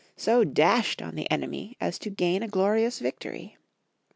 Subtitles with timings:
[0.17, 3.55] so dashed on the enemy as to gain a glorious victory.